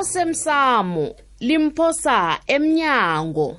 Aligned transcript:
osemsamo 0.00 1.14
limphosa 1.40 2.38
emnyango 2.46 3.56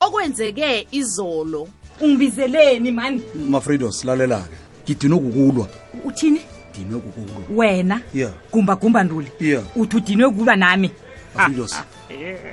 okwenzeke 0.00 0.86
izolo 0.90 1.68
ungibizeleni 2.00 2.92
mani 2.92 3.22
mafrido 3.48 3.92
silalelake 3.92 4.56
ngidinwe 4.84 5.18
kukulwa 5.18 5.68
uthini 6.04 6.40
dinwe 6.78 7.00
kukulwa 7.00 7.42
wena 7.66 8.00
yeah. 8.14 8.32
gumba 8.52 8.76
gumba 8.76 9.04
nduli 9.04 9.30
yeah. 9.40 9.62
uthi 9.76 9.96
udinwe 9.96 10.28
kukulwa 10.30 10.56
nami 10.56 10.90
mafridos 11.34 11.74
ah, 11.74 11.84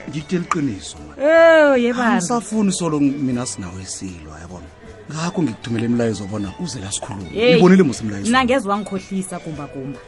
ngikutela 0.10 0.42
iqiniso 0.42 0.98
oh 1.22 1.78
yebani 1.78 2.22
safuni 2.22 2.72
solo 2.72 3.00
mina 3.00 3.46
sinawe 3.46 3.86
silwa 3.86 4.40
yabona 4.42 4.66
ngakho 5.14 5.40
ngikuthumela 5.44 5.86
imilayezo 5.90 6.24
bona 6.32 6.50
uze 6.64 6.78
lasikhulume 6.80 7.30
ibonile 7.58 7.84
musa 7.84 8.02
imlayezo 8.04 8.30
nangeze 8.32 8.66
wangikhohlisa 8.70 9.40
kumba 9.44 9.66
kumba 9.74 10.00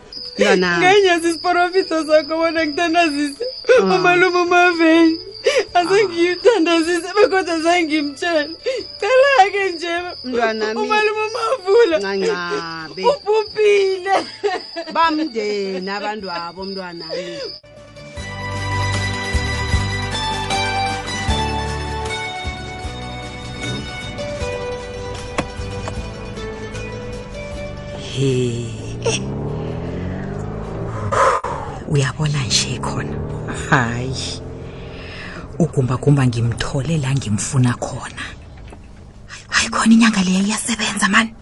ngenye 0.77 1.20
zisiprofito 1.23 1.95
sakho 2.07 2.33
bona 2.41 2.60
ngithandazise 2.65 3.43
ah. 3.82 3.96
umalume 3.97 4.39
umaveni 4.46 5.14
azengiyithandazise 5.79 7.10
bekodwa 7.18 7.55
zangimtshela 7.61 8.50
celake 9.00 9.61
nje 9.74 9.93
umalume 10.82 11.21
umavula 11.29 11.96
ubhubhile 13.10 14.15
bamndeni 14.96 15.89
abantu 15.97 16.27
abo 16.46 16.61
mntwanami 16.68 17.25
he 28.11 28.32
uyabona 31.88 32.44
nje 32.45 32.80
khona 32.80 33.16
hayi 33.69 34.41
ugumbagumba 35.59 36.27
ngimthole 36.27 36.97
la 36.97 37.13
ngimfuna 37.16 37.72
khona 37.83 38.23
hayi 39.55 39.69
khona 39.69 39.94
inyanga 39.94 40.22
leyo 40.23 40.41
iyasebenza 40.47 41.08
mani 41.09 41.33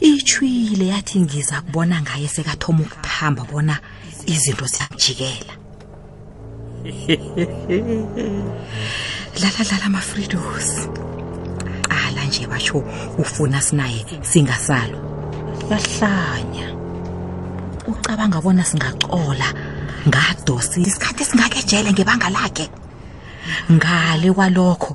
itshwile 0.00 0.86
yathi 0.86 1.20
ngiza 1.20 1.60
kubona 1.60 2.02
ngaye 2.02 2.28
sekathoma 2.28 2.80
ukuphamba 2.86 3.42
bona 3.52 3.78
izinto 4.26 4.66
ziyajikela 4.66 5.52
lala 9.42 9.62
lala 9.70 9.88
mafridos 9.90 10.68
ala 11.90 12.24
nje 12.24 12.46
basho 12.46 12.78
ufuna 13.18 13.60
sinaye 13.62 14.06
singasalo 14.22 15.05
bahlanya 15.68 16.66
ucabanga 17.90 18.38
bona 18.44 18.62
singacola 18.70 19.48
ngadosi 20.08 20.78
isikhathi 20.86 21.20
esingake 21.24 21.58
ejele 21.62 21.88
ngebanga 21.92 22.28
lakhe 22.30 22.66
ngale 23.74 24.28
kwalokho 24.36 24.92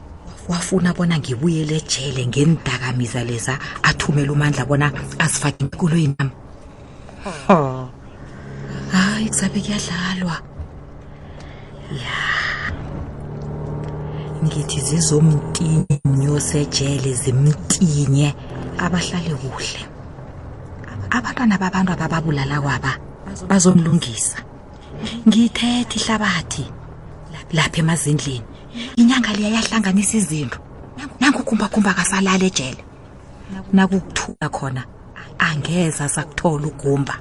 wafuna 0.49 0.89
bona 0.97 1.15
ngibuyele 1.19 1.73
ejele 1.83 2.21
ngendakamizwa 2.31 3.21
leza 3.29 3.53
athumela 3.87 4.31
umandla 4.35 4.63
bona 4.69 4.87
azifake 5.23 5.59
inkulweni 5.63 6.13
nami 6.19 6.33
hayi 8.91 9.27
kuzabe 9.29 9.59
kuyadlalwa 9.65 10.35
ya 12.03 12.19
ngithi 14.45 14.79
zizomtinye 14.87 15.95
nyosejele 16.19 17.11
zimtinye 17.21 18.27
abahlale 18.83 19.31
kuhle 19.41 19.90
abantwana 21.17 21.55
babantu 21.59 21.91
ababulala 21.93 22.55
kwaba 22.63 22.91
bazomlungisa 23.49 24.39
ngiyithethe 25.27 25.95
ihlabathi 25.99 26.65
lapha 27.51 27.79
emazindleni 27.83 28.47
inyanga 28.99 29.31
leya 29.35 29.49
yahlanganisa 29.59 30.13
izinto 30.21 30.59
nangukhumbakhumba 31.19 31.91
kasalala 31.99 32.45
ejele 32.49 32.83
nakukuthuka 33.75 34.47
khona 34.55 34.81
angeza 35.49 36.05
sakuthola 36.15 36.67
ugumba 36.71 37.15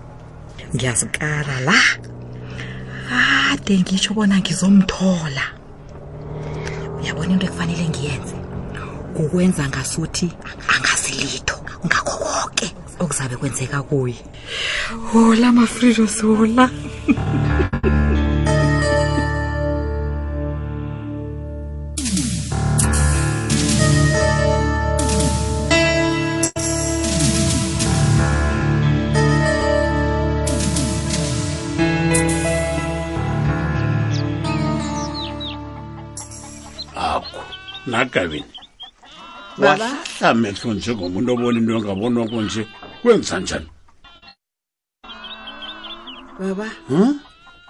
ngiyazikala 0.75 1.55
la 1.67 1.81
kade 3.11 3.75
ngitsho 3.83 4.11
bona 4.15 4.39
ngizomthola 4.39 5.45
uyabona 7.01 7.33
into 7.35 7.47
ekufanele 7.49 7.85
ngiyenze 7.91 8.35
ukwenza 9.21 9.63
ngasuthi 9.71 10.29
angazilitho 10.75 11.57
ngakho 11.87 12.40
okuzabe 13.11 13.37
kwenzeka 13.37 13.83
kuye 13.89 14.15
hola 15.13 15.51
mafridos 15.53 16.21
hola 16.23 16.71
nagabini 37.87 38.45
wahlahla 39.59 40.35
mehlo 40.41 40.73
njengomuntu 40.75 41.31
obona 41.35 41.59
into 41.59 41.73
engabonwako 41.75 42.43
nje 42.43 42.67
wenza 43.05 43.41
njani 43.41 43.67
baba 46.39 46.69
hmm? 46.89 47.21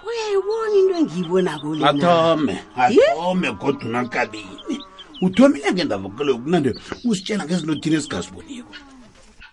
uyayibona 0.07 0.77
into 0.79 0.97
engiyibonako 0.97 1.75
le 1.75 1.85
athome 1.85 2.59
athome 2.75 3.53
kodwa 3.55 3.89
unakabini 3.89 4.81
uthomile 5.21 5.73
ke 5.73 5.83
ndavakalo 5.83 6.31
yokunande 6.31 6.75
usitshela 7.05 7.45
ngezinothini 7.45 7.95
esigaziboniko 7.95 8.73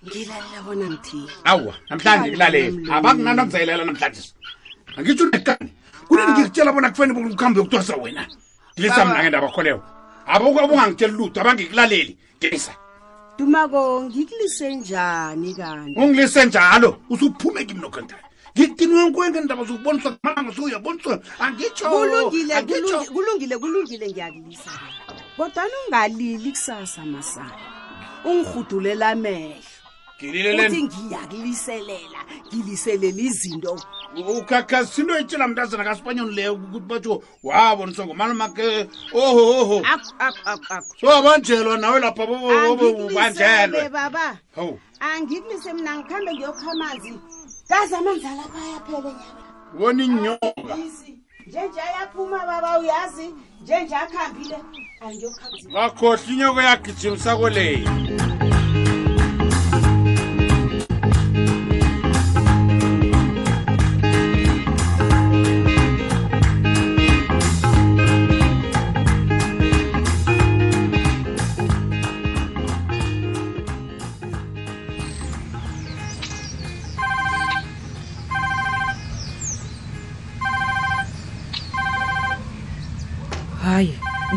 ngilalela 0.09 0.62
bona 0.65 0.91
mthini 0.91 1.31
awa 1.44 1.75
namhlanje 1.91 2.28
ngilalele 2.31 2.91
abakunani 2.93 3.41
akuzayilalela 3.41 3.84
namhlanje 3.84 4.21
angitsho 4.97 5.25
unekani 5.25 5.72
kunini 6.09 6.28
ah. 6.28 6.33
ngikutshela 6.34 6.72
bona 6.72 6.91
kufanele 6.91 7.21
ukuhambe 7.31 7.59
yokutwasa 7.59 7.97
wena 7.97 8.27
ngilisa 8.75 9.05
mna 9.05 9.22
ke 9.22 9.28
ndabakholeyo 9.28 9.83
abungangitsheli 10.27 11.12
lutho 11.12 11.41
abangikulaleli 11.41 12.19
ngilisa 12.39 12.72
dumako 13.38 14.03
ngikulise 14.03 14.75
njani 14.76 15.54
kanti 15.54 16.00
ungilise 16.00 16.44
njalo 16.47 16.97
usuphume 17.10 17.65
kimi 17.65 17.81
lokho 17.81 18.00
ntay 18.00 18.19
ngiqinwenkwenke 18.54 19.38
ndaba 19.41 19.65
zokuboniswa 19.69 20.16
amanga 20.22 20.50
suyaboniswa 20.56 21.15
angitshokulungile 21.44 23.54
kulungile 23.62 24.06
ngiyakulisa 24.10 24.72
kodwani 25.37 25.75
ungalili 25.87 26.50
kusasa 26.54 27.03
masana 27.12 27.59
ungihudulela 28.28 29.09
amehlo 29.15 29.72
uthi 30.59 30.82
ngiyakuliselela 30.87 32.21
ngiliselela 32.50 33.21
izinto 33.28 33.75
ukakhasinto 34.17 35.15
etshela 35.21 35.49
mntazana 35.49 35.85
kaspanyoni 35.85 36.35
leyo 36.35 36.55
ukuthi 36.55 36.87
batsho 36.89 37.23
wabona 37.43 37.95
so 37.95 38.07
ngomalumake 38.07 38.89
ohoho 39.13 39.83
sowabanjelwa 41.01 41.79
nawe 41.79 42.01
lapha 42.01 42.27
banjelwebaba 43.15 44.39
ho 44.57 44.79
angikulise 45.01 45.73
mna 45.73 45.97
ngikhambe 45.99 46.31
ngiyokha 46.35 46.67
amanzi 46.71 47.21
kazi 47.69 47.95
amanzi 47.95 48.27
alapha 48.27 48.59
ayaphele 48.67 49.13
nyaa 49.13 49.77
bona 49.79 50.01
inyoka 50.05 50.75
njenje 51.47 51.81
ayaphuma 51.89 52.39
baba 52.49 52.71
uyazi 52.81 53.27
njenje 53.63 53.95
akhambile 53.97 54.59
bakhohle 55.75 56.33
inyoko 56.33 56.61
yagijimisakoleyo 56.63 57.85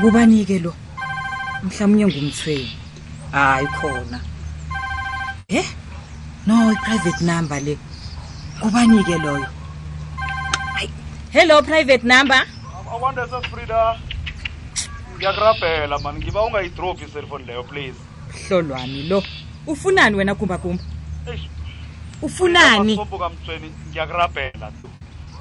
kubanike 0.01 0.57
lo 0.65 0.73
mhlawumnye 1.63 2.05
ngumthweni 2.09 2.69
hayi 3.33 3.67
khona 3.77 4.17
eh 5.59 5.65
no 6.47 6.55
private 6.81 7.19
number 7.23 7.59
le 7.61 7.75
kubanike 8.61 9.15
loyo 9.23 9.47
hello 11.31 11.61
private 11.61 12.03
number 12.07 12.41
awanda 12.93 13.23
sesfrida 13.29 13.99
ngiyakurabhela 15.15 15.99
man 15.99 16.15
ngiba 16.17 16.41
ungayidrop 16.45 17.01
iselfoni 17.01 17.45
leyo 17.45 17.63
please 17.63 17.99
hlolwani 18.47 19.03
lo 19.03 19.23
ufunani 19.67 20.15
wena 20.15 20.35
kumbakumba 20.35 20.83
ufunani 22.21 22.95
sobuka 22.95 23.29
mthweni 23.29 23.71
ngiyakurabhela 23.89 24.71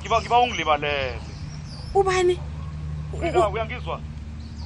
ngiba 0.01 0.21
ngiba 0.21 0.39
ungilibalele 0.41 1.21
ubani 1.95 2.39
uyangizwa 3.53 4.01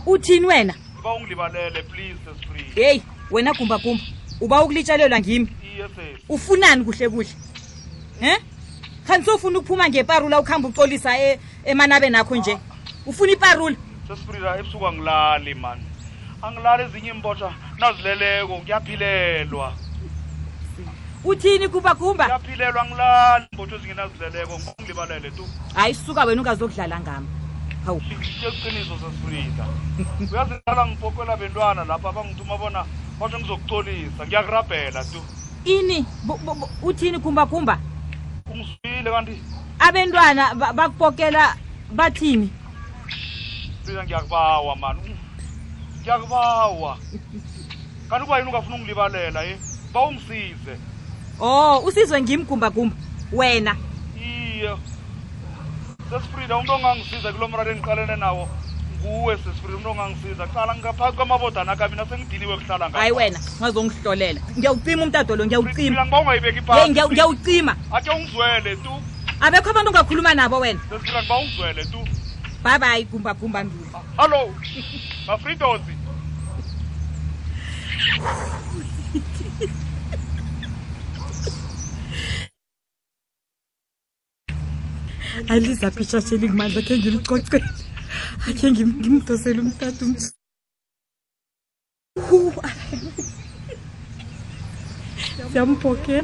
uthini 0.07 0.47
wena 0.47 0.75
uba 1.01 1.13
ungilibalele 1.15 1.83
please 1.83 2.17
sesfree 2.25 2.85
heyi 2.85 3.03
wena 3.31 3.53
gumbagumba 3.53 4.03
uba 4.41 4.63
ukulitshalelwa 4.63 5.21
ngimi 5.21 5.49
ufunani 6.29 6.85
kuhle 6.85 7.09
kuhle 7.09 7.31
em 8.21 8.39
khandi 9.07 9.25
sofuna 9.27 9.59
ukuphuma 9.59 9.89
ngeparula 9.89 10.41
ukuhamba 10.41 10.69
ucolisa 10.69 11.19
e, 11.19 11.41
emanabe 11.65 12.11
nakho 12.11 12.37
nje 12.37 12.55
ufuna 13.07 13.33
iparula 13.33 13.77
sesfrea 14.09 14.59
ebusuku 14.61 14.87
angilali 14.87 15.55
mani 15.55 15.85
angilali 16.43 16.83
ezinye 16.83 17.11
imbosha 17.11 17.53
nazileleko 17.81 18.59
ngiyaphilelwa 18.59 19.73
uthini 21.25 21.69
gumbagumba 21.69 22.25
ngiyaphilelwa 22.25 22.83
angilali 22.83 23.45
imbotha 23.53 23.77
ezingenazileleko 23.77 24.55
ngongilibalele 24.63 25.31
tu 25.31 25.45
hayi 25.75 25.95
suka 25.95 26.25
wena 26.25 26.41
ungazokudlala 26.43 27.01
ngama 27.01 27.29
sengitshe 27.87 28.49
iqiniso 28.49 28.95
sesifrida 28.99 29.65
uyazidala 30.21 30.87
ngipokela 30.87 31.37
bentwana 31.37 31.85
lapha 31.85 32.09
abangithuma 32.09 32.57
bona 32.59 32.83
basho 33.21 33.39
ngizokucolisa 33.39 34.23
ngiyakurabhela 34.27 35.05
tu 35.05 35.21
ini 35.65 36.05
uthini 36.83 37.19
khumbakhumba 37.21 37.77
ungizwile 38.51 39.11
kanti 39.11 39.37
abentwana 39.79 40.55
bakupokela 40.55 41.57
bathini 41.95 42.49
fia 43.85 44.05
ngiyakubawa 44.05 44.77
mani 44.77 45.01
ngiyakubawa 46.01 46.97
kanti 48.09 48.25
kuba 48.25 48.39
yini 48.39 48.49
ungafuna 48.49 48.77
ungilibalela 48.77 49.41
ye 49.45 49.59
bawungisize 49.93 50.77
o 51.41 51.47
oh, 51.47 51.85
usizwe 51.85 52.21
ngimkhumbakhumba 52.23 52.97
wena 53.33 53.77
iye 54.17 54.57
yeah 54.73 54.79
sesifrida 56.15 56.55
umuntu 56.57 56.73
ongangisiza 56.79 57.29
kulo 57.35 57.47
mrali 57.51 57.71
engiqalene 57.75 58.17
nawo 58.23 58.45
nguwe 59.03 59.35
sesifrida 59.43 59.75
umuntu 59.77 59.89
ongangisiza 59.93 60.45
qala 60.55 60.73
ngaphakathi 60.79 61.17
kwamabodana 61.19 61.71
akha 61.75 61.87
mina 61.91 62.05
sengidiniwe 62.09 62.55
kuhlala 62.61 62.85
hayi 62.95 63.13
wena 63.19 63.39
ungazongihlolela 63.59 64.41
ngiyawucima 64.59 65.03
umtado 65.05 65.33
lo 65.39 65.43
ngiyawucima 65.47 66.01
ngoba 66.07 66.23
ungayibeki 66.23 66.61
ngiyawucima 66.91 67.77
ake 67.97 68.09
ungizwele 68.17 68.73
tu 68.85 68.93
abekho 69.43 69.69
abantu 69.73 69.89
ongakhuluma 69.93 70.31
nabo 70.39 70.57
wena 70.63 70.81
sesifrida 70.89 71.19
ngiba 71.23 71.37
ungizwele 71.43 71.83
tu 71.93 72.01
bye 72.65 72.79
bye 72.83 73.01
gumba 73.11 73.31
gumba 73.39 73.59
ndulo 73.65 73.87
ah, 73.99 74.03
hallo 74.19 74.41
mafridosi 75.27 75.93
Elisa 85.49 85.91
piace 85.91 86.37
l'igma 86.37 86.69
da 86.69 86.81
che 86.81 86.97
gli 86.99 87.13
cocco. 87.23 87.57
A 87.57 88.53
che 88.53 88.71
gli 88.73 88.83
mi 88.85 89.23
to 89.23 89.37
se 89.37 89.53
l'ho 89.53 89.69
stato. 89.71 90.07
Siamo 95.51 95.77
poche. 95.77 96.23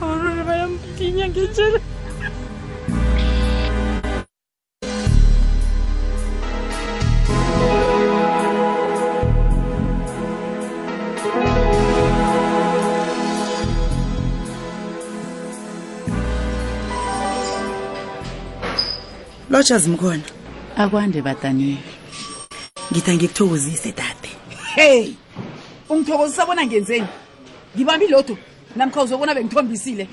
Oraya 0.00 0.42
ben 0.66 0.78
dinle 0.96 1.30
bajazi 19.60 19.90
mkhona 19.90 20.22
akwande 20.76 21.20
bataniwe 21.22 21.76
ngitha 22.92 23.12
ngikuthokozise 23.14 23.92
dade 23.92 24.30
hey 24.74 25.12
ungithokozisa 25.92 26.46
bona 26.48 26.64
ngenzeni 26.66 27.06
ngibambi 27.76 28.06
lotho 28.08 28.36
namkha 28.76 29.02
uzobona 29.04 29.34
bengithombisile 29.36 30.04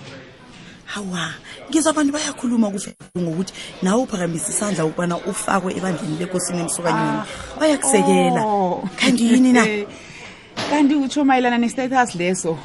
hawa 0.92 1.32
ngizwa 1.70 1.90
abantu 1.92 2.14
bayakhuluma 2.14 2.68
ngokuthi 3.24 3.54
nawe 3.84 4.00
uphakamisa 4.04 4.50
isandla 4.52 4.86
ukubana 4.86 5.16
ufakwe 5.32 5.72
ebandleni 5.78 6.18
lekosini 6.20 6.60
emsukanyeni 6.64 7.18
ah, 7.20 7.26
bayakusekela 7.60 8.42
oh. 8.46 8.84
kanti 9.00 9.24
yini 9.32 9.52
na 9.54 9.64
kanti 10.70 10.96
utsho 10.96 11.24
mayelana 11.26 11.58
nestatus 11.58 12.12
leso 12.20 12.60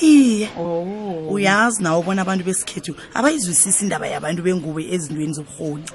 iye 0.00 0.48
oh. 0.58 1.26
uyazi 1.30 1.82
nawo 1.82 2.02
bona 2.02 2.22
abantu 2.22 2.44
besikhethu 2.44 2.92
abayizwisisi 3.14 3.84
indaba 3.84 4.06
yabantu 4.08 4.42
bengubo 4.42 4.80
ezintweni 4.94 5.32
zobuhoni 5.38 5.88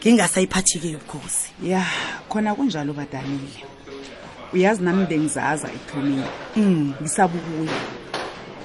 ngingasayiphathi-ke 0.00 0.88
yobukhosi 0.96 1.46
ya 1.70 1.82
khona 2.30 2.50
kunjalo 2.56 2.92
badanile 2.94 3.58
uyazi 4.54 4.82
nami 4.82 5.06
bengizaza 5.10 5.68
ekuthomini 5.76 6.26
mm. 6.56 7.02
ngisabukuye 7.02 7.76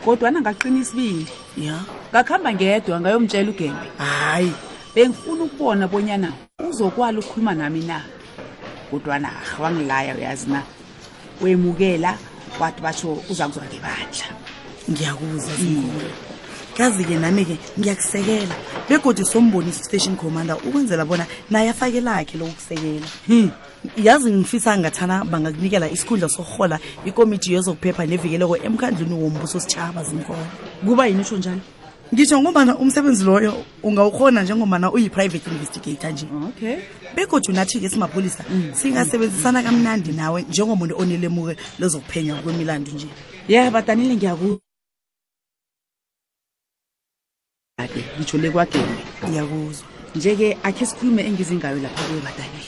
kodwa 0.04 0.32
nangaqina 0.32 0.80
isibindi 0.84 1.32
ya 1.58 1.76
ngakuhamba 2.12 2.50
ngedwa 2.54 2.96
ngayomtshela 3.02 3.50
ugembe 3.54 3.88
hhayi 4.02 4.54
bengifuna 4.96 5.44
ukubona 5.44 5.84
bonyana 5.92 6.30
uzokwala 6.70 7.18
ukukhuluma 7.20 7.54
nami 7.54 7.82
na 7.90 7.98
kodwa 8.90 9.20
na 9.20 9.32
wangilaya 9.62 10.12
uyazi 10.20 10.48
na 10.54 10.62
wemukela 11.42 12.12
wathi 12.60 12.82
batsho 12.82 13.18
uzakuzwa 13.30 13.64
ngebandla 13.64 14.28
ngiyakuza 14.92 15.56
zinkulu 15.56 16.10
mm. 16.12 16.12
kazi-ke 16.78 17.16
nami-ke 17.20 17.56
ngiyakusekela 17.80 18.56
begodi 18.90 19.26
sombonisa 19.26 19.82
ustation 19.82 20.16
commander 20.16 20.56
ukwenzela 20.68 21.06
bona 21.06 21.26
naye 21.50 21.70
afake 21.70 22.02
lakhe 22.02 22.38
lokusekela 22.38 23.06
hmm. 23.28 23.52
yazi 23.98 24.32
ngifisa 24.34 24.78
ngathana 24.78 25.26
bangakunikela 25.26 25.90
isikhundla 25.90 26.30
sohola 26.30 26.80
ikomiti 27.06 27.54
yezokuphepha 27.54 28.06
nevikeleko 28.06 28.58
emkhandlwini 28.58 29.16
wombuso 29.24 29.60
sitshaba 29.60 30.04
zinkolo 30.04 30.46
kuba 30.86 31.08
yini 31.08 31.22
utsho 31.22 31.38
njani 31.38 31.62
ngitsho 32.14 32.40
ngombana 32.42 32.78
umsebenzi 32.78 33.24
loyo 33.24 33.54
ungawukhona 33.84 34.44
njengombana 34.44 34.92
uyi-private 34.92 35.50
investigator 35.52 36.12
nje 36.12 36.26
okay. 36.50 36.76
begoju 37.16 37.52
nathi-ke 37.54 37.90
simapholisa 37.90 38.44
mm. 38.50 38.72
singasebenzisana 38.76 39.64
kamnandi 39.64 40.12
nawe 40.12 40.42
njengomuntu 40.42 40.98
onelemuke 41.02 41.56
lozokuphenya 41.80 42.36
kwemilando 42.42 42.92
nje 42.92 43.08
ya 43.48 43.62
yeah, 43.62 43.74
badanile 43.74 44.16
ngiyaku 44.16 44.58
ngitsho 48.18 48.38
le 48.38 48.50
kwageke 48.50 49.30
ngiyakuzwa 49.30 49.88
nje-ke 50.16 50.58
akhe 50.64 50.86
sikhulume 50.86 51.22
engizingayo 51.24 51.78
lapha 51.80 52.04
kuye 52.08 52.22
badanile 52.22 52.59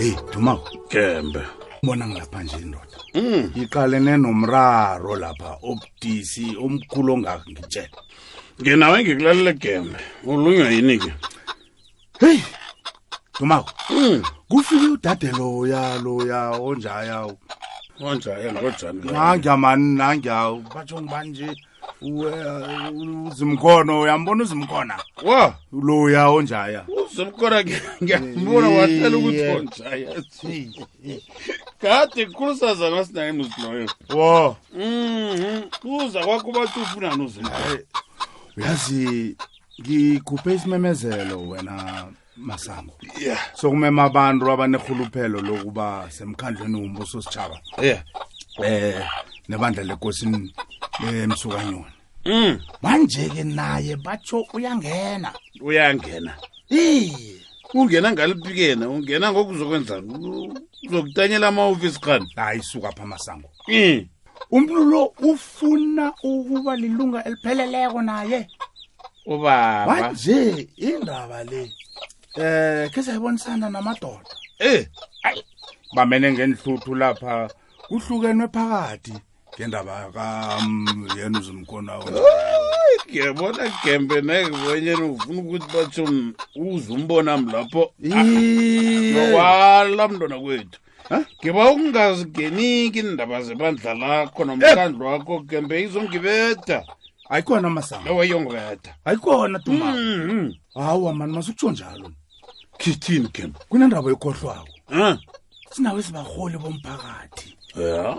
heyi 0.00 0.16
duma 0.32 0.52
gembe 0.90 1.40
bona 1.84 2.04
ngilapha 2.08 2.38
nje 2.44 2.56
indoda 2.64 2.98
mm. 3.14 3.42
iqalene 3.62 4.12
nomraro 4.24 5.12
lapha 5.22 5.50
obutisi 5.68 6.44
omkhulu 6.64 7.08
ongaka 7.14 7.44
ngitshela 7.52 7.98
nginawe 8.58 8.96
ngikulalele 9.02 9.52
gembe 9.62 10.00
ulunywa 10.30 10.66
yini 10.74 10.96
ke 11.04 11.10
heyi 12.22 12.40
dumako 13.38 13.70
mm. 13.92 14.16
kufike 14.50 14.86
udadelo 14.96 15.48
yaloya 15.72 16.40
onjaya 16.68 17.18
onjaya 18.08 18.48
ngojani 18.56 19.00
nangiyamani 19.14 19.86
nangiyawo 20.00 20.54
batsho 20.74 20.96
ngibanje 21.02 21.48
uzimkhono 23.30 24.00
uyambona 24.00 24.42
uzimkhona 24.44 24.96
wa 25.22 25.54
lo 25.72 26.10
ya 26.10 26.28
onjaya 26.28 26.82
uzimkhona 27.12 27.58
ngiyambona 28.02 28.66
wahlela 28.74 29.16
ukuthi 29.18 29.46
onjaya 29.58 30.10
kade 31.82 32.22
kukhulusazana 32.26 33.04
sinaye 33.04 33.32
mzloyo 33.32 33.88
wa 34.20 34.56
mhm, 34.74 35.62
kuza 35.82 36.20
kwakho 36.24 36.48
ubathi 36.50 36.80
ufunani 36.80 37.22
uzimkhona 37.24 37.82
uyazi 38.56 39.36
ngikhuphe 39.80 40.54
isimemezelo 40.54 41.48
wena 41.48 42.06
masango 42.36 42.92
yeah. 43.20 43.40
sokumema 43.54 44.02
abantu 44.04 44.50
abanerhuluphelo 44.52 45.40
lokuba 45.40 46.10
semkhandleni 46.10 46.76
wumbuso 46.80 47.22
sitshaba 47.22 47.60
yeah. 47.82 48.02
um 48.58 48.64
eh, 48.64 49.02
nebandla 49.50 49.82
lekosini 49.82 50.54
eh, 51.04 51.24
emsukanyoni 51.24 51.94
mm. 52.26 52.56
manje-ke 52.82 53.42
naye 53.44 53.96
batsho 54.04 54.46
uyangena 54.54 55.30
uyangena 55.68 56.32
ungena 57.74 58.08
ngaliphikena 58.12 58.84
ungena 58.88 59.26
ngokuzokwenza 59.32 59.94
uzokutanyela 60.86 61.48
ama-ofisi 61.48 62.00
khani 62.00 62.26
hayi 62.36 62.62
suka 62.62 62.92
pha 62.92 63.02
amasango 63.02 63.50
mm. 63.68 64.02
umntu 64.54 64.84
lo 64.90 65.02
ufuna 65.28 66.12
ukuba 66.22 66.76
lilunga 66.76 67.24
elipheleleko 67.24 68.02
naye 68.02 68.40
manje 69.86 70.68
indaba 70.76 71.38
le 71.50 71.62
um 72.42 72.88
khe 72.92 73.02
sayibonisana 73.02 73.66
namadoda 73.70 74.30
e 74.72 74.88
bamene 75.94 76.26
ngenihluthu 76.32 76.94
lapha 76.94 77.50
kuhlukenwe 77.88 78.46
phakathi 78.54 79.14
ngendaba 79.60 80.08
kayena 80.14 80.60
mm, 81.30 81.36
uzimkonaongiyabona 81.40 83.62
gembe 83.84 84.16
nekebonyena 84.28 85.04
ufuna 85.12 85.38
ukuthi 85.40 85.68
batsho 85.76 86.04
um, 86.04 86.34
uze 86.56 86.88
umbona 86.94 87.34
m 87.36 87.44
lapho 87.52 87.92
ah, 88.14 88.24
nokwala 88.24 90.08
mntwana 90.08 90.36
kwethu 90.42 90.78
ngiba 91.42 91.62
ukungazingeniki 91.70 92.98
iindaba 93.04 93.36
zebandla 93.44 93.90
lakho 94.00 94.40
nomkandlo 94.48 95.04
eh. 95.06 95.10
wakho 95.12 95.34
gembe 95.44 95.76
izongibeda 95.82 96.78
ayikhona 97.28 97.68
masaweyongibeda 97.70 98.90
ayikhona 99.04 99.58
tuma 99.58 99.86
mm, 99.86 100.28
mm. 100.32 100.54
hawa 100.74 101.14
mani 101.14 101.32
masukutsho 101.32 101.70
njalo 101.70 102.10
kithini 102.80 103.28
gembe 103.34 103.58
kunendaba 103.68 104.08
yokhohlwako 104.10 104.68
sinawo 105.70 105.98
esibarholi 106.00 106.58
bomphakathi 106.58 107.56
um 107.76 108.16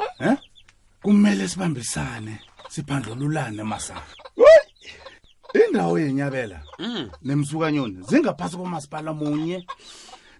kumele 1.01 1.48
sibambisane 1.48 2.39
siphandlululane 2.70 3.63
masaa 3.63 4.01
indawo 5.67 6.00
yenyabela 6.00 6.62
mm. 6.79 7.10
nemsukanyoni 7.22 7.96
zingaphasi 8.10 8.58
komasipala 8.58 9.13
munye 9.13 9.65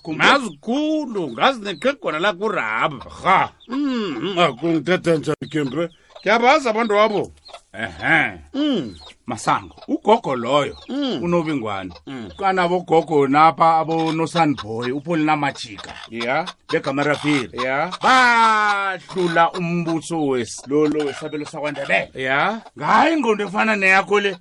ngazikhulu 0.09 1.21
mm-hmm. 1.21 1.33
ngazi 1.33 1.59
neqhegona 1.61 2.19
lakurabha 2.19 3.09
ha 3.23 3.51
mm-hmm. 3.67 4.39
akungithetha 4.39 5.11
njani 5.15 5.47
kembre 5.51 5.89
kuyabazi 6.21 6.67
abantu 6.69 6.93
wabo 6.95 7.31
ehe 7.81 8.39
mm 8.53 8.95
masango 9.27 9.75
ugogo 9.87 10.35
loyo 10.35 10.77
mm. 10.89 11.23
unobingwane 11.23 11.93
mm. 12.07 12.29
kanabo 12.37 12.79
gogo 12.79 13.27
napha 13.27 13.77
abonosanboy 13.79 14.91
upolina 14.91 15.35
majika 15.35 15.93
ya 16.09 16.45
begamarafiri 16.69 17.63
ya 17.63 17.91
bahlula 18.03 19.51
umbuso 19.51 20.25
wesilolo 20.27 21.05
wesabelo 21.05 21.45
sakwandebele 21.45 22.09
ya 22.15 22.61
ngayi 22.79 23.13
ingqondo 23.13 23.43
efana 23.45 23.75
neyakho 23.75 24.19
le 24.19 24.31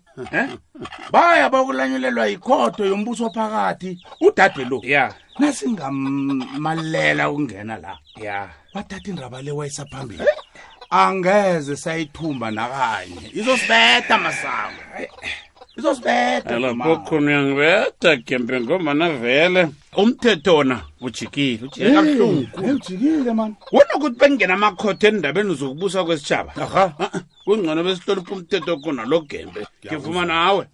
baya 1.12 1.50
bakulanyulelwa 1.50 2.26
yikhodo 2.26 2.84
yombuso 2.86 3.30
phakathi 3.34 3.90
udade 4.20 4.64
lo 4.64 4.78
ya 4.94 5.14
nasingamalela 5.38 7.30
ukungena 7.30 7.76
la 7.84 7.98
ya 8.16 8.50
bathatha 8.74 9.10
indaba 9.10 9.42
le 9.42 9.50
wayisaphambili 9.58 10.24
angeze 10.92 11.76
sayithumba 11.76 12.50
nakanye 12.50 13.26
izosibeda 13.34 14.18
masango 14.18 14.82
izosibedaokhona 15.78 17.26
uyangibeda 17.30 18.16
gembe 18.26 18.60
ngomana 18.60 19.06
vele 19.22 19.68
umthetho 20.00 20.54
wona 20.56 20.76
ujikile 21.00 21.64
ujikeahlunguujikile 21.66 23.32
mani 23.38 23.54
kunokuthi 23.68 24.18
bengena 24.20 24.54
amakhotho 24.54 25.06
endabeni 25.08 25.50
uzokubusa 25.54 26.04
kwesitshaba 26.06 26.50
aha 26.64 26.84
kungcono 27.44 27.80
besihlolipha 27.84 28.32
umthetho 28.34 28.76
kunalo 28.82 29.20
gembe 29.30 29.60
ngivuma 29.86 30.24
nawe 30.26 30.64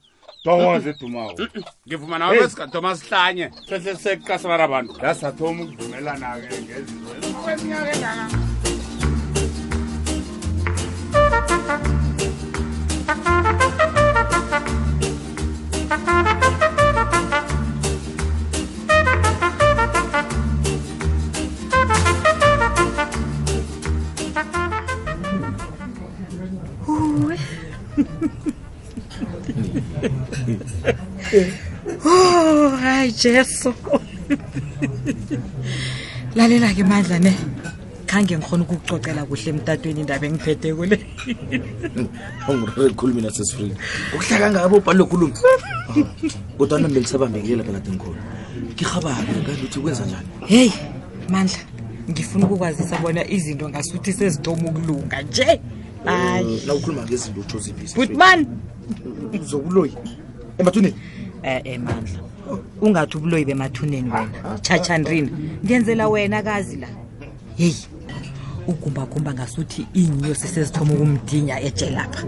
tokoze 0.43 0.91
edumako 0.91 1.35
mm, 1.43 1.49
mm. 1.55 1.63
ngivuma 1.87 2.19
nawe 2.19 2.33
besingathoma 2.41 2.97
sihlanye 2.97 3.47
sehle 3.69 3.97
seqasabana 4.03 4.63
abantu 4.65 4.93
asathoma 5.11 5.61
ukuvumelana-ke 5.65 6.55
ngezinto 6.63 8.48
Jesu. 33.19 33.75
Lalela 36.39 36.71
ke 36.71 36.87
mandla 36.87 37.19
ne. 37.19 37.35
khange 38.19 38.37
ngikhona 38.37 38.63
ukukucocela 38.65 39.25
kuhle 39.27 39.51
emtatweni 39.51 40.01
indaba 40.01 40.27
engiphethe 40.27 40.75
kule 40.75 40.97
ongirekhulu 42.49 43.13
ah, 43.13 43.17
mina 43.17 43.31
sesifrini 43.31 43.75
ukuhlaka 44.15 44.51
ngabo 44.51 44.77
ubhalo 44.77 45.07
khulum 45.07 45.33
kodwa 46.59 46.79
nambe 46.81 47.01
ngisabambekulela 47.01 47.65
phakade 47.65 47.91
ngikhona 47.91 48.23
ngihabake 48.75 49.33
ngani 49.43 49.59
ukuthi 49.59 49.81
kwenza 49.81 50.05
njani 50.07 50.29
heyi 50.47 50.73
mandla 51.29 51.59
ngifuna 52.11 52.45
ukukwazisa 52.47 52.99
bona 52.99 53.31
izinto 53.31 53.69
ngasuthi 53.69 54.13
sezitoma 54.13 54.69
ukulunga 54.71 55.23
nje 55.23 55.61
hayi 56.05 56.55
eh, 56.57 56.67
na 56.67 56.75
ukhuluma 56.75 57.03
ngezinto 57.03 57.41
utho 57.41 57.59
zibisi 57.59 57.95
butman 57.95 58.47
uzobuloyi 59.43 59.95
emathuneni 60.59 60.95
eh, 61.43 61.61
eh 61.65 61.81
mandla 61.81 62.19
ungathi 62.81 63.17
ubuloyi 63.17 63.45
bemathuneni 63.45 64.11
wena 64.11 64.59
chachandrina 64.63 65.29
ah, 65.33 65.39
ah, 65.57 65.67
ngenzela 65.67 66.09
wena 66.09 66.43
kazi 66.43 66.77
la 66.77 66.89
heyi 67.57 67.77
ugumbagumba 68.69 69.33
ngasuthi 69.35 69.81
iy'nyosi 69.99 70.47
sezithoma 70.55 70.93
ukumdinya 70.95 71.57
etshe 71.69 71.89
lapha 71.97 72.25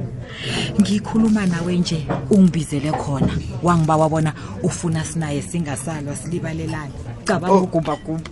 ngikhuluma 0.80 1.42
nawe 1.52 1.72
nje 1.80 2.00
ungibizele 2.34 2.90
khona 3.02 3.32
wangiba 3.66 3.94
wabona 4.02 4.30
ufuna 4.66 5.00
sinaye 5.04 5.40
singasalwa 5.50 6.16
silibalelane 6.16 6.92
cabanga 7.28 7.54
oh. 7.60 7.64
ugumbagumba 7.68 8.30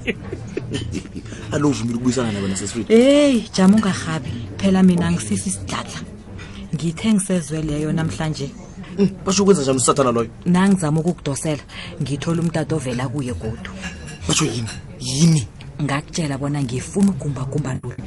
alo 1.52 1.64
uvumile 1.68 1.96
ukubuyisana 1.96 2.30
nawe 2.34 2.48
nasesfrid 2.48 2.86
heyi 2.88 3.38
jama 3.56 3.76
ungahabi 3.76 4.32
phela 4.58 4.80
mina 4.82 5.06
ngisisi 5.12 5.48
isidladla 5.48 6.00
ngithe 6.74 7.08
ngisezwe 7.14 7.62
leyo 7.62 7.92
namhlanje 7.92 8.50
mm, 8.98 9.08
basho 9.24 9.42
ukwenza 9.42 9.62
njani 9.62 9.78
usathana 9.78 10.12
loyo 10.12 10.30
nangizama 10.46 11.00
ukukudosela 11.00 11.62
ngithole 12.02 12.40
umtata 12.40 12.74
ovela 12.76 13.08
kuye 13.08 13.32
godu 13.42 13.70
basho 14.28 14.44
yini 14.44 14.72
yini 14.98 15.46
ngakutshela 15.80 16.36
bona 16.38 16.60
ngifuna 16.62 17.10
ugumbagumba 17.10 17.74
ntoni 17.74 18.02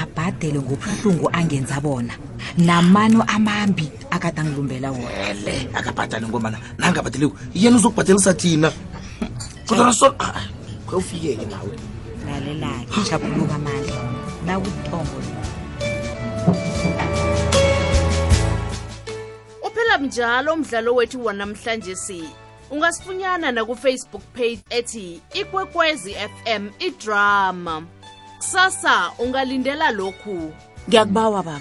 abhadele 0.00 0.58
ngobuhlungu 0.60 1.26
angenza 1.32 1.80
bona 1.80 2.14
namano 2.58 3.22
amambi 3.34 3.86
akade 4.14 4.40
angilumbela 4.40 4.92
wonaele 4.92 5.54
akabhatale 5.78 6.26
ngobana 6.28 6.58
nangabhateleko 6.78 7.34
yena 7.54 7.76
uzokubhatelisa 7.76 8.32
thina 8.34 8.68
kodwanaufikeke 9.66 11.46
ah, 11.46 11.50
nawe 11.52 11.74
lalelake 12.26 13.00
shaphuluka 13.08 13.54
amandla 13.54 13.96
nakutongo 14.46 15.18
uphela 19.66 19.98
mnjalo 19.98 20.52
umdlalo 20.52 20.94
wethu 20.94 21.24
wanamhlanje 21.24 21.96
si 21.96 22.24
ungasifunyana 22.74 23.52
nakufacebook 23.52 24.22
page 24.32 24.58
ethi 24.70 25.20
ikwekwezi 25.32 26.12
fm 26.14 26.66
idrama 26.78 27.82
kusasa 28.36 29.10
ungalindela 29.18 29.90
lokhu 29.90 30.52
ngiyakubawa 30.88 31.42
baba 31.42 31.60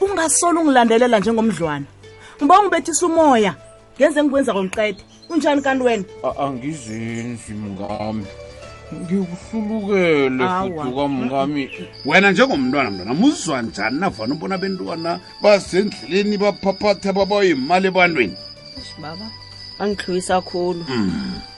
ungasola 0.00 0.60
ungilandelela 0.60 1.18
njengomdlwana 1.18 1.84
ngiba 2.38 2.58
ungibethisa 2.60 3.06
umoya 3.06 3.54
ngenze 3.96 4.18
ngikwenza 4.22 4.52
komqede 4.52 5.00
unjani 5.30 5.62
kanti 5.62 5.84
wena 5.86 6.04
angizenzi 6.46 7.52
mngami 7.54 8.26
ngikuhlulukele 9.02 10.44
futhuka 10.48 11.08
mngami 11.08 11.62
wena 12.06 12.30
njengomntwana 12.30 12.90
mntwana 12.90 13.14
muzwa 13.14 13.62
njani 13.62 13.98
navana 14.00 14.34
ubona 14.34 14.58
bentwana 14.58 15.20
basendleleni 15.42 16.36
baphaphatha 16.38 17.12
babayimali 17.12 17.86
ebantwenibaba 17.88 19.26
angithlwisa 19.82 20.34
kakhulu 20.46 20.80
mm. 21.04 21.55